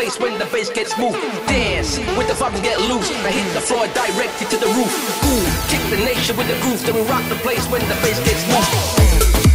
place 0.00 0.18
when 0.18 0.38
the 0.38 0.46
bass 0.46 0.70
gets 0.70 0.96
moved. 0.96 1.20
Dance 1.46 1.98
when 2.16 2.26
the 2.26 2.32
fuckers 2.32 2.62
get 2.62 2.80
loose. 2.80 3.10
I 3.22 3.30
hit 3.30 3.52
the 3.52 3.60
floor 3.60 3.86
directly 3.88 4.46
to 4.46 4.56
the 4.56 4.70
roof. 4.78 4.92
Ooh, 5.28 5.44
kick 5.68 5.82
the 5.90 6.02
nation 6.02 6.34
with 6.38 6.48
the 6.48 6.58
groove. 6.62 6.80
Then 6.86 6.94
we 6.94 7.02
rock 7.02 7.24
the 7.28 7.36
place 7.46 7.68
when 7.68 7.82
the 7.82 7.94
bass 8.02 8.18
gets 8.24 8.42
moved. 8.48 9.49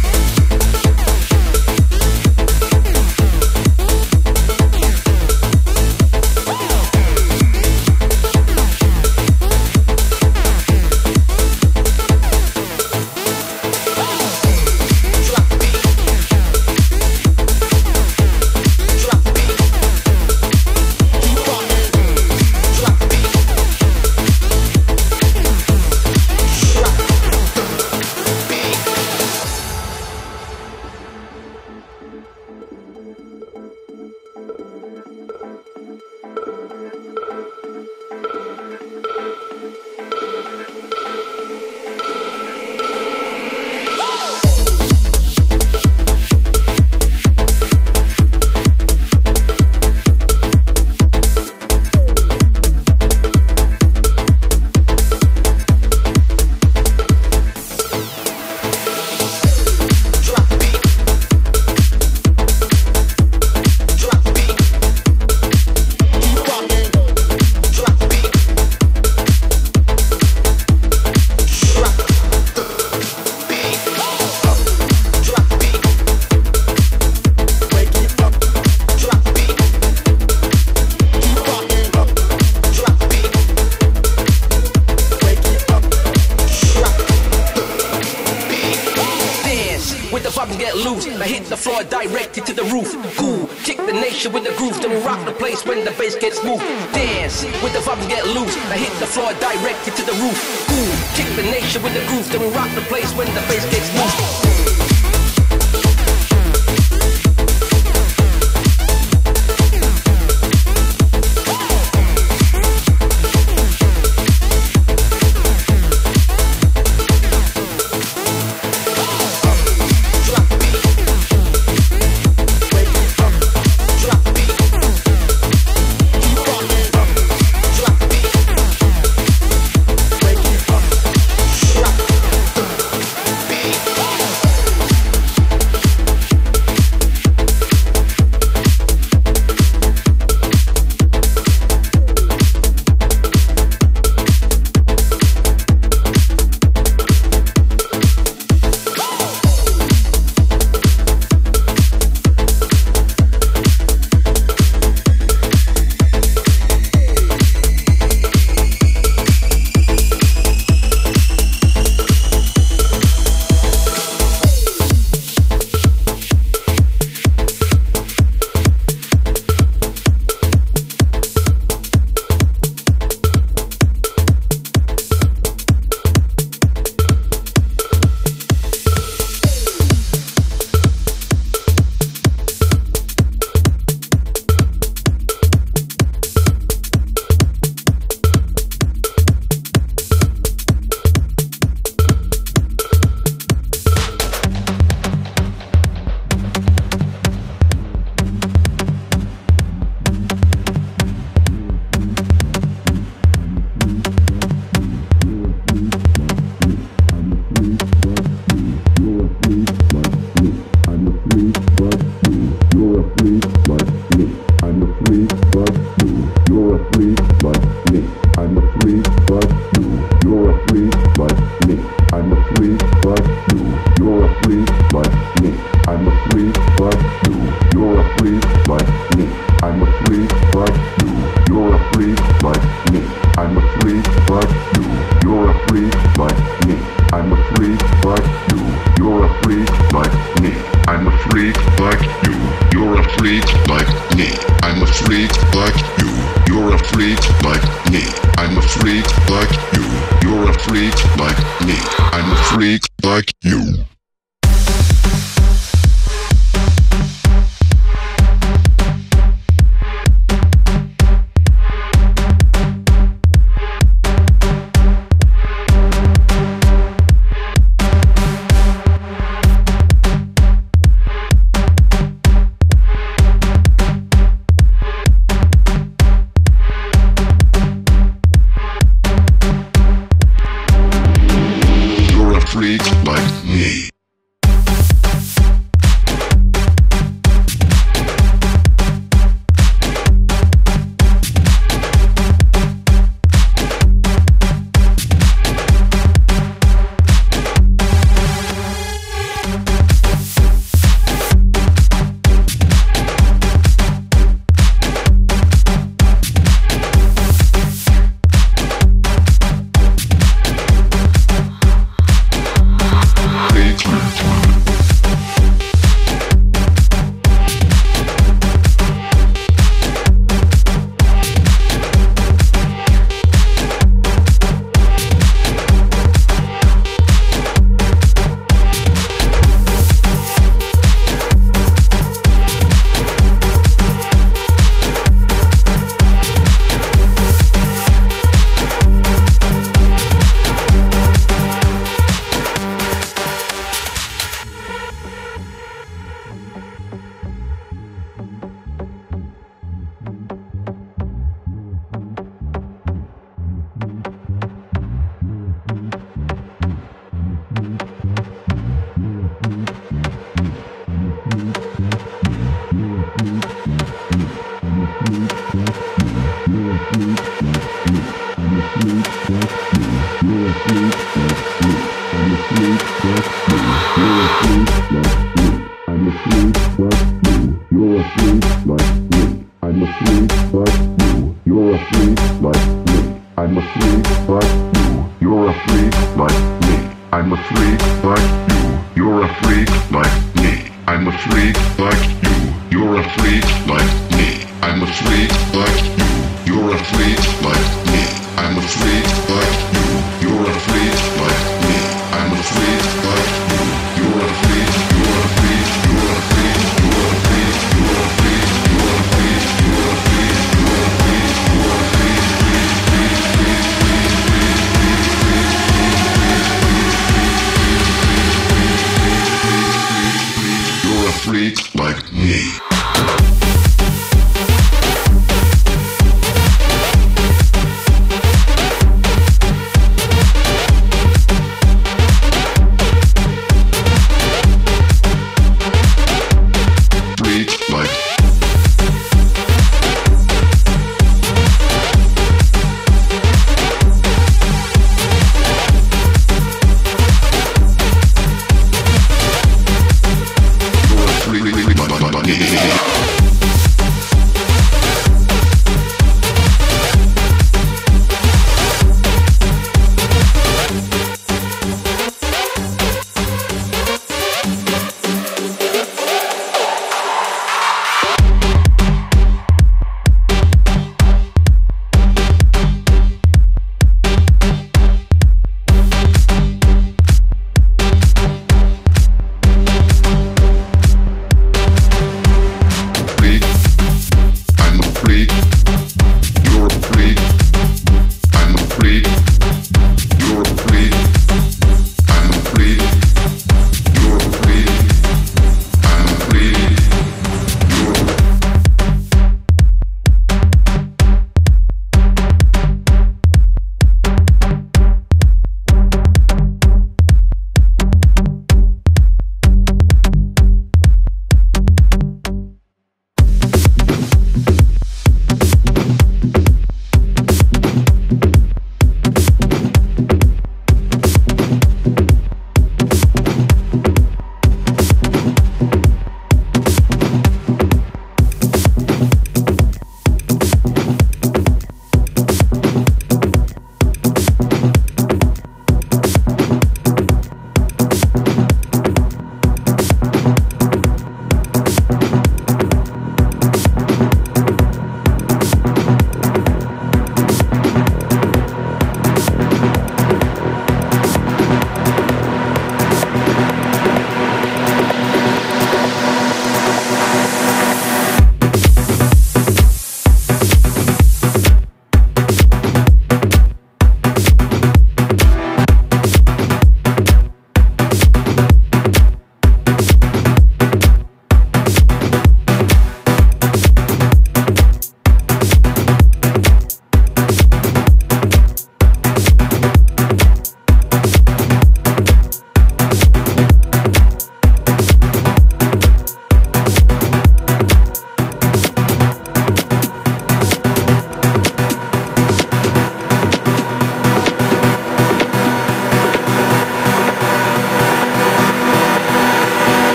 I'm 103.48 104.32
a 104.32 104.35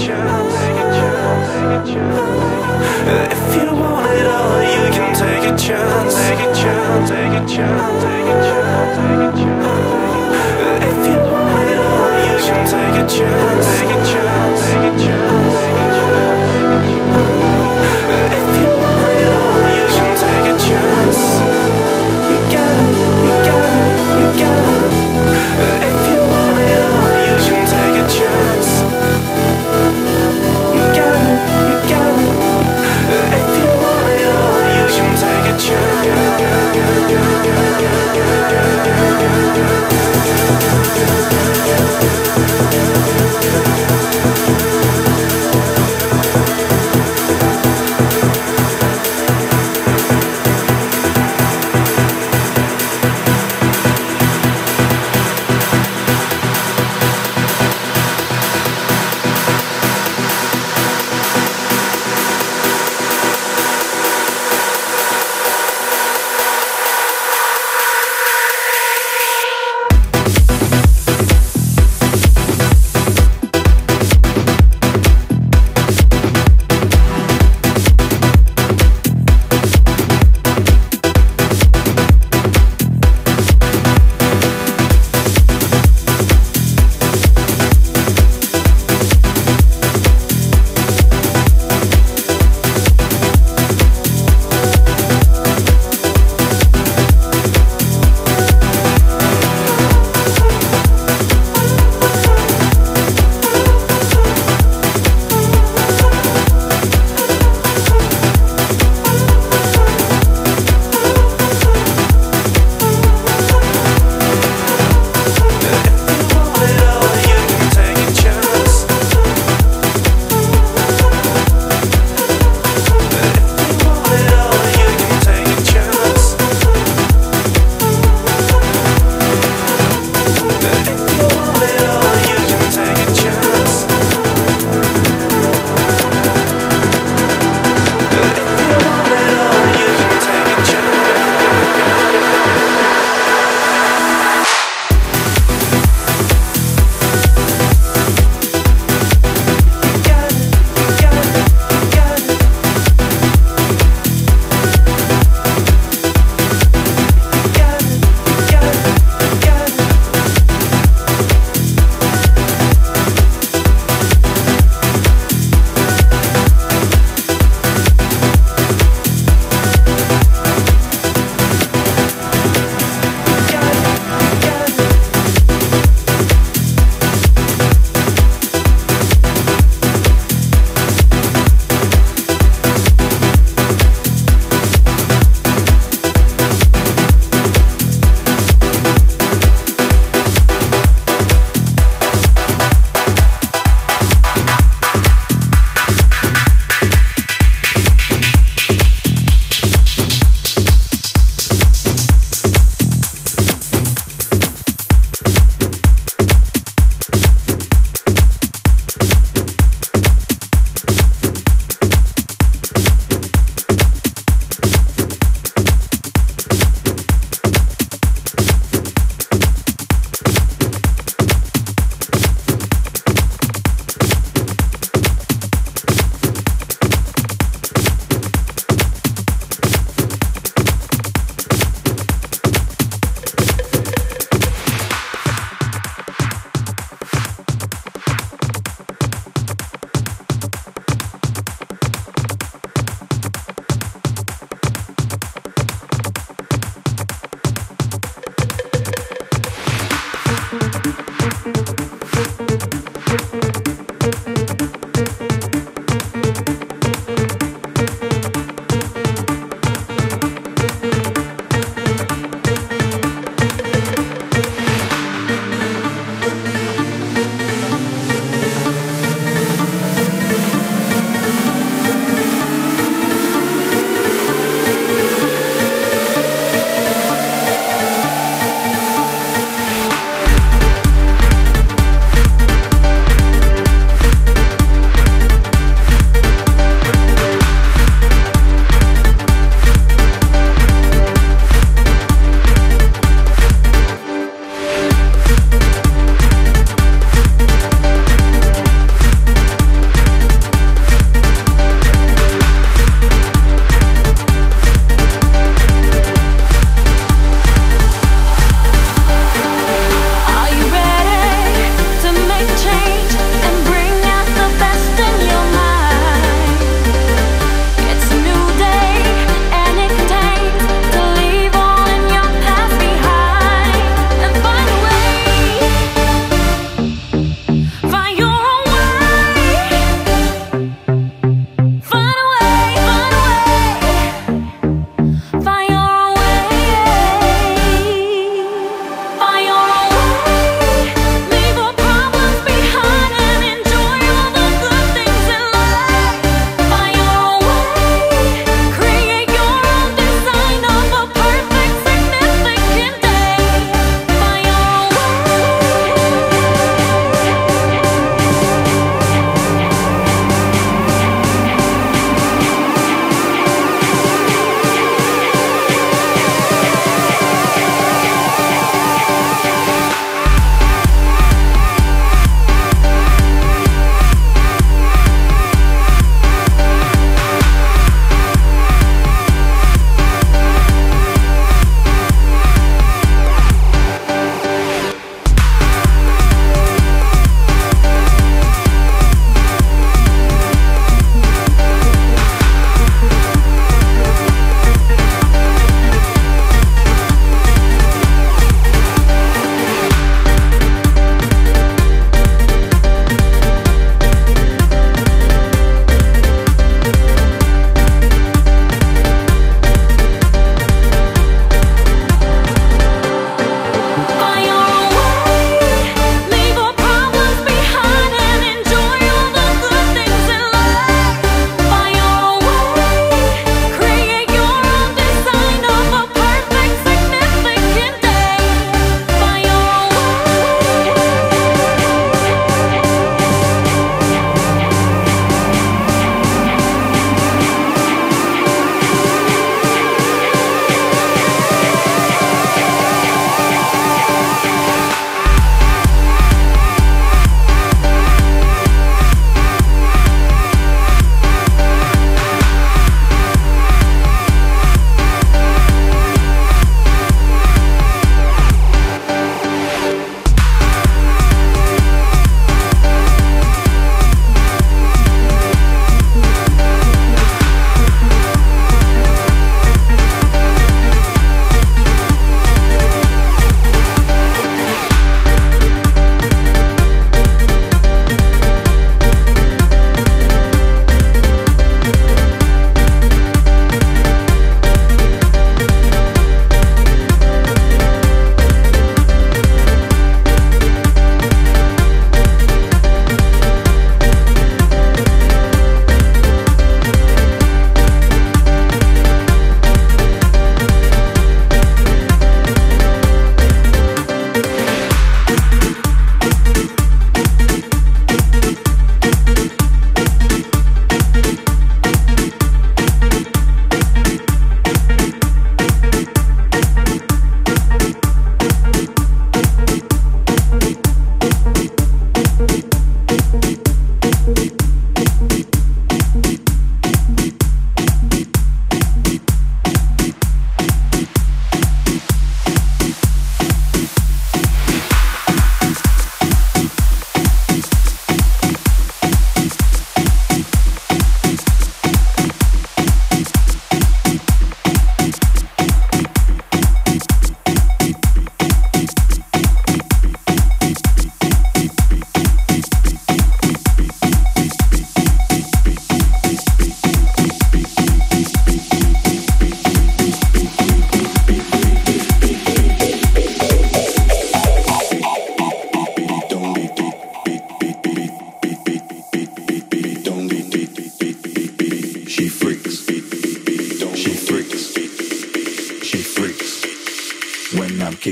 If 0.00 0.06
you 3.56 3.74
want 3.74 4.06
it 4.12 4.26
all, 4.26 4.62
you 4.62 4.92
can 4.92 5.12
take 5.12 5.42
a 5.42 5.56
chance. 5.58 6.14
Take 6.14 6.38
a 6.38 6.54
chance. 6.54 7.10
Take 7.10 7.32
a 7.32 7.44
chance. 7.48 8.02
Take 8.04 8.28
a 8.28 8.36
chance. 8.46 8.98
If 10.86 10.98
you 11.04 11.18
want 11.18 11.68
it 11.68 11.78
all, 11.78 12.14
you 12.26 12.38
can 12.46 12.62
take 12.64 12.94
a 12.94 13.06
chance. 13.08 13.66
Take 13.66 13.90
a 13.90 13.98
chance. 14.06 14.60
Take 14.70 14.86
a 14.86 14.98
chance. 15.02 15.87
Chance. 39.58 39.98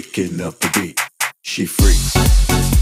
Kicking 0.03 0.43
up 0.43 0.59
the 0.59 0.69
beat. 0.75 1.01
She 1.41 1.65
freaks. 1.65 2.76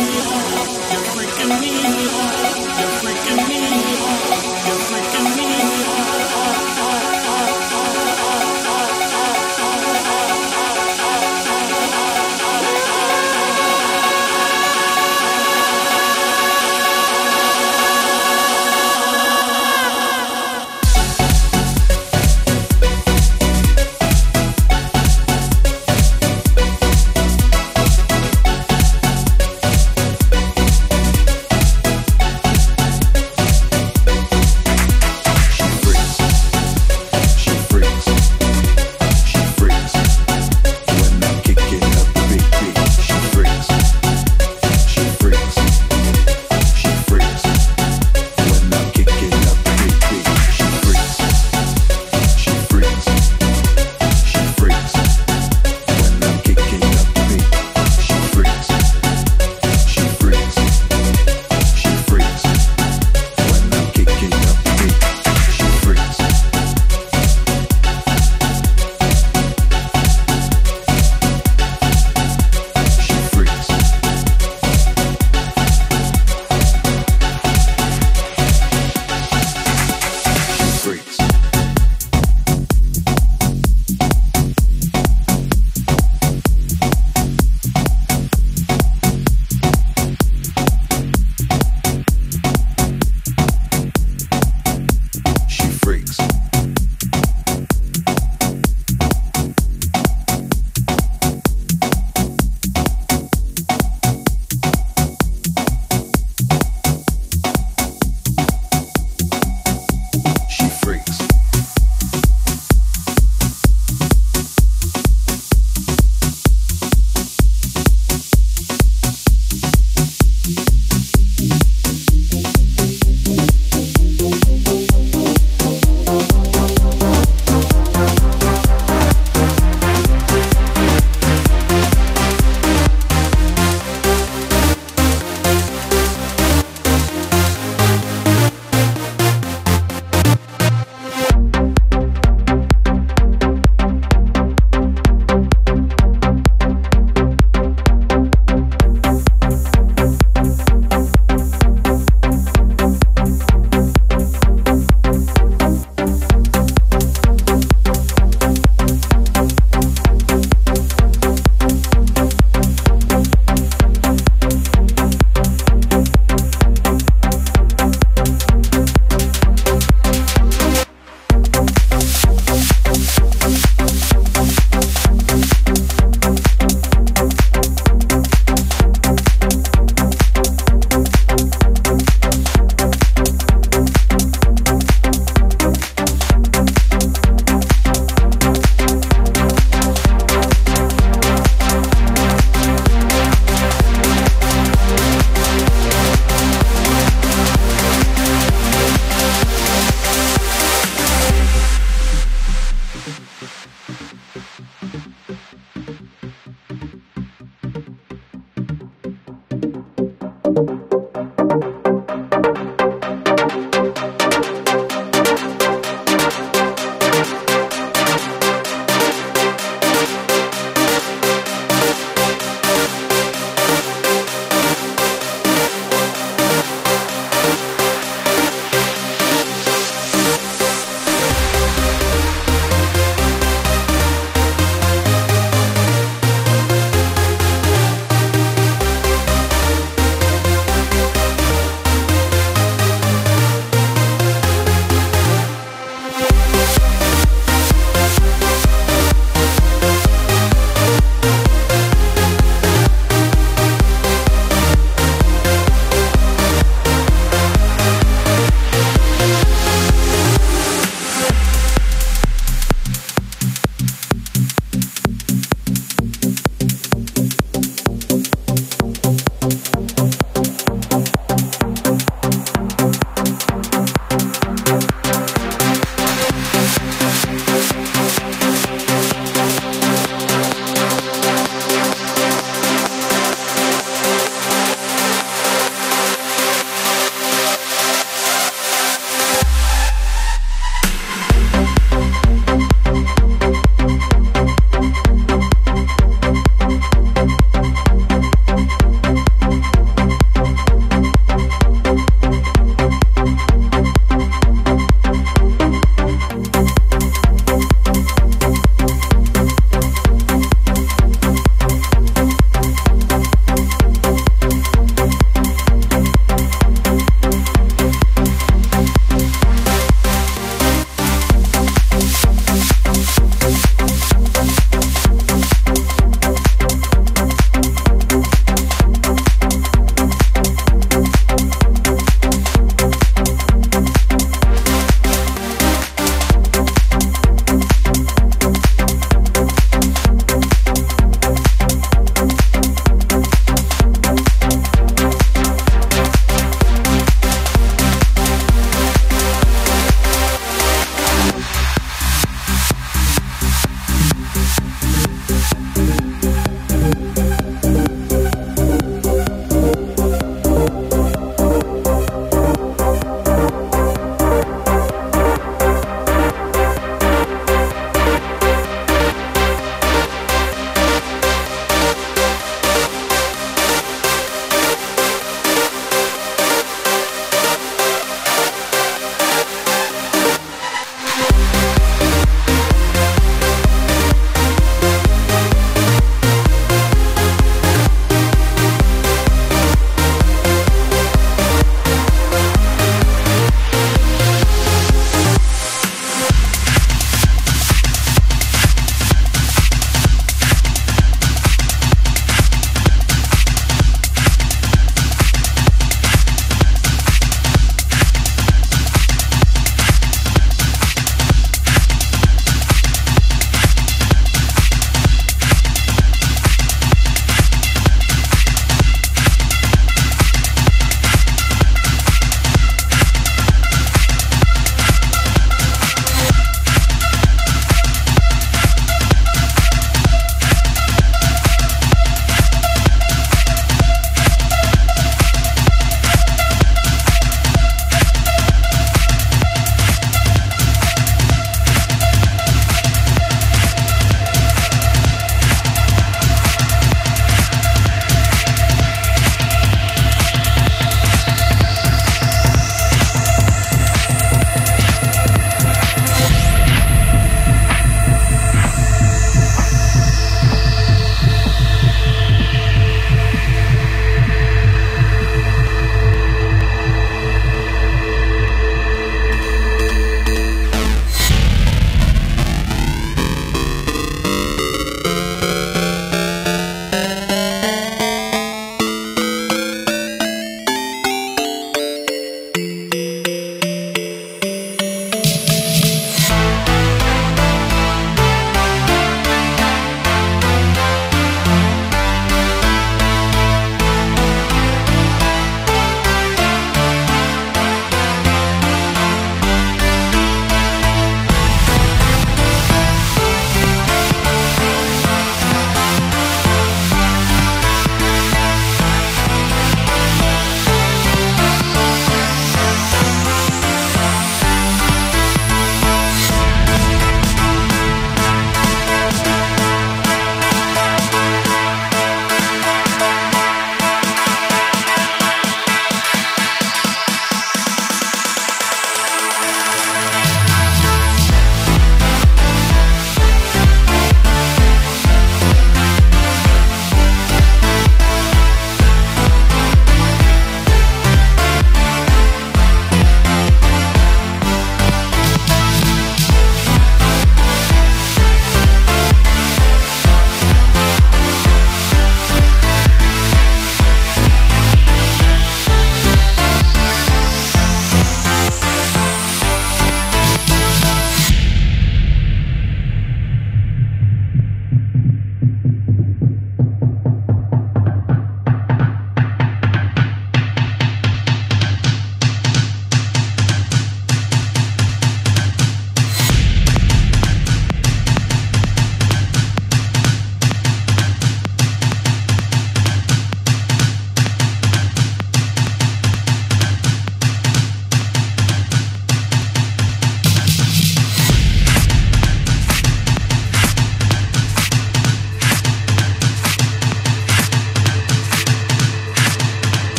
Thank 0.00 0.54
you. 0.54 0.59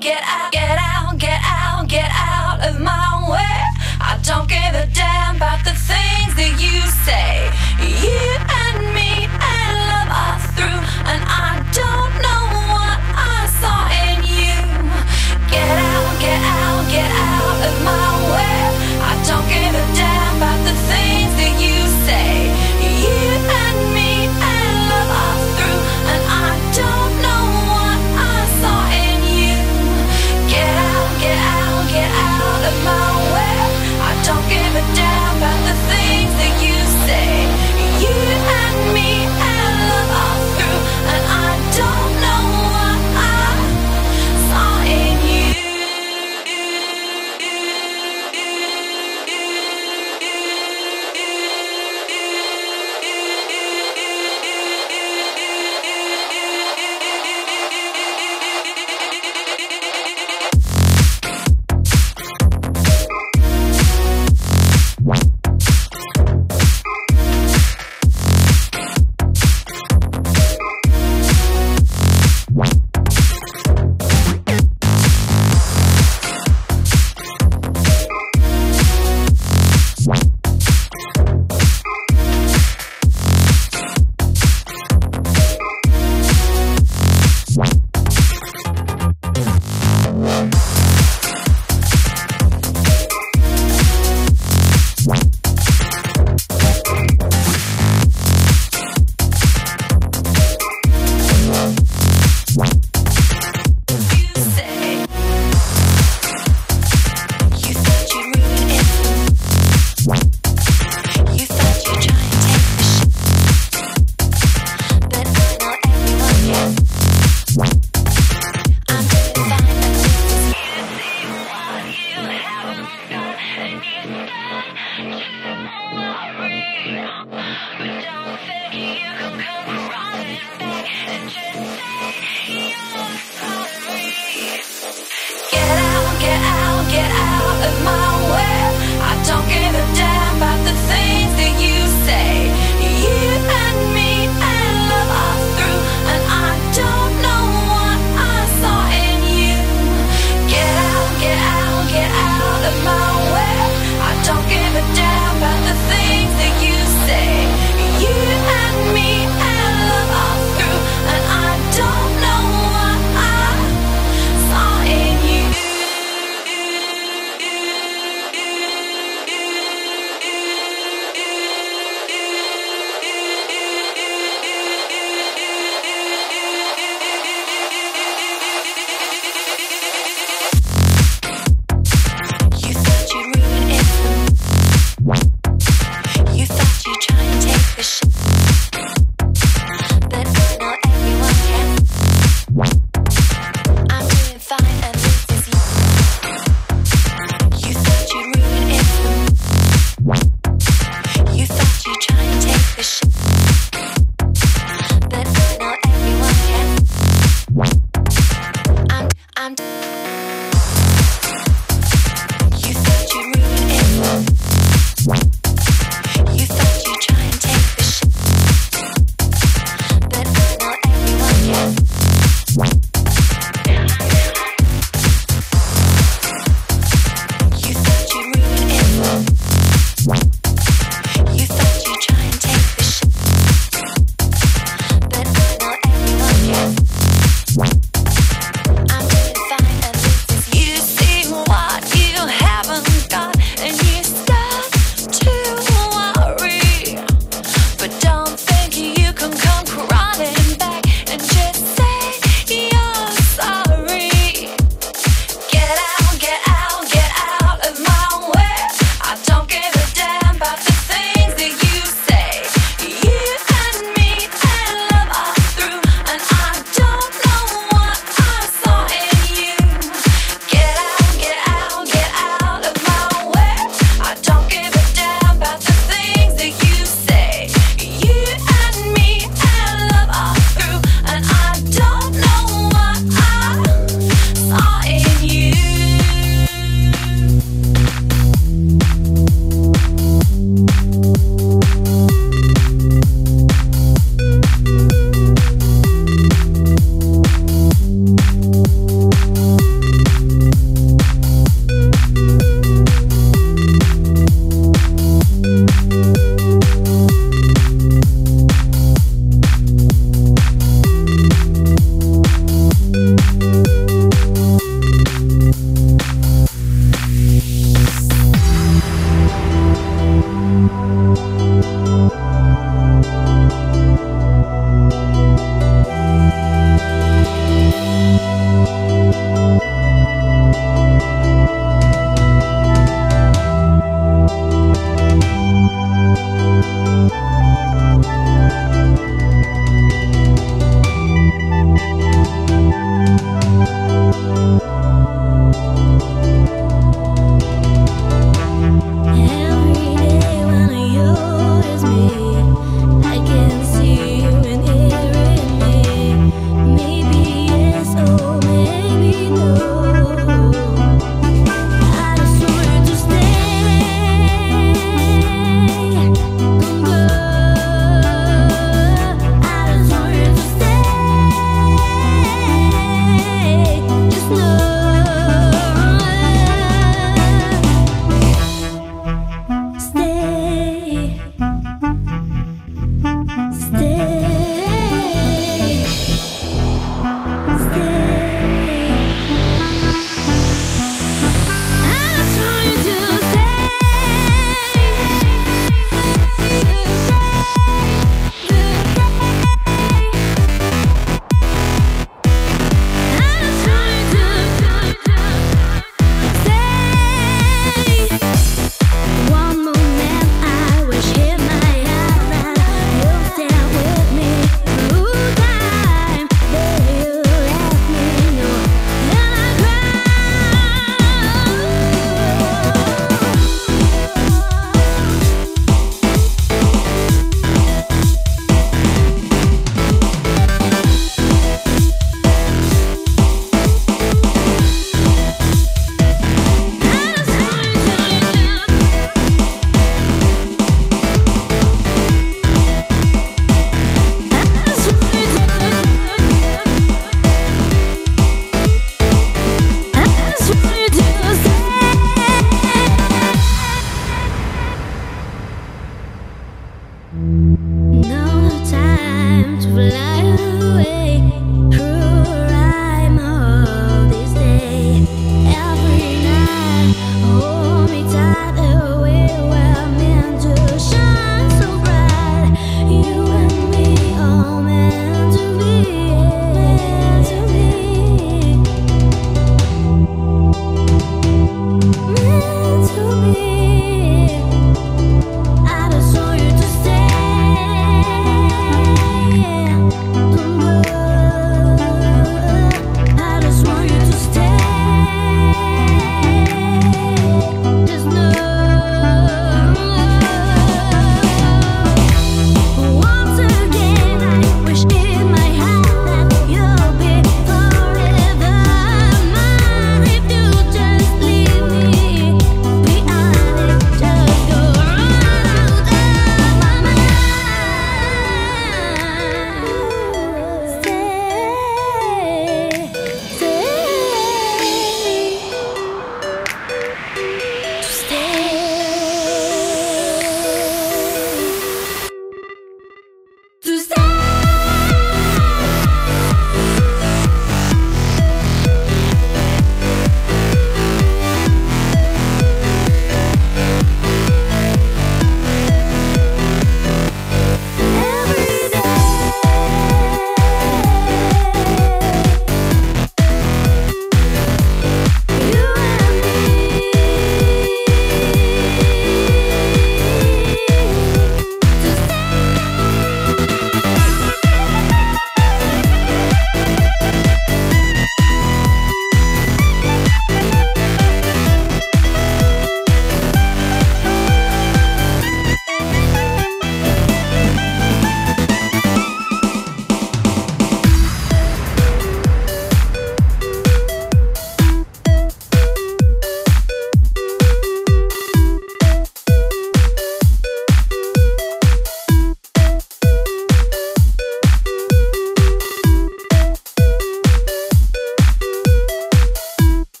Get 0.00 0.22
out, 0.26 0.52
get 0.52 0.61